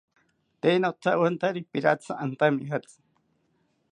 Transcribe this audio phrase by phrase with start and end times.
[0.61, 2.97] Tee notawantari piratzi antamijatzi